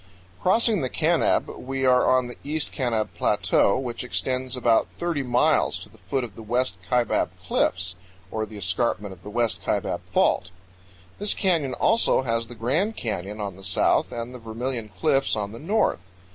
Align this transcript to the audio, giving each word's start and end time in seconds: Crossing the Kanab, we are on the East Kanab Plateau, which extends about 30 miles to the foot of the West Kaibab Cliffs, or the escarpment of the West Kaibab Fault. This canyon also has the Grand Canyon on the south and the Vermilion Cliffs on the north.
Crossing 0.41 0.81
the 0.81 0.89
Kanab, 0.89 1.47
we 1.59 1.85
are 1.85 2.09
on 2.09 2.25
the 2.25 2.35
East 2.43 2.71
Kanab 2.73 3.09
Plateau, 3.13 3.77
which 3.77 4.03
extends 4.03 4.55
about 4.57 4.87
30 4.97 5.21
miles 5.21 5.77
to 5.77 5.89
the 5.89 5.99
foot 5.99 6.23
of 6.23 6.33
the 6.33 6.41
West 6.41 6.77
Kaibab 6.89 7.29
Cliffs, 7.39 7.93
or 8.31 8.47
the 8.47 8.57
escarpment 8.57 9.13
of 9.13 9.21
the 9.21 9.29
West 9.29 9.61
Kaibab 9.63 10.01
Fault. 10.09 10.49
This 11.19 11.35
canyon 11.35 11.75
also 11.75 12.23
has 12.23 12.47
the 12.47 12.55
Grand 12.55 12.97
Canyon 12.97 13.39
on 13.39 13.57
the 13.57 13.63
south 13.63 14.11
and 14.11 14.33
the 14.33 14.39
Vermilion 14.39 14.89
Cliffs 14.89 15.35
on 15.35 15.51
the 15.51 15.59
north. 15.59 16.01